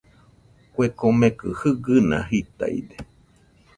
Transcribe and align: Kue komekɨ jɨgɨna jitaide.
Kue 0.73 0.87
komekɨ 0.99 1.47
jɨgɨna 1.61 2.17
jitaide. 2.29 2.97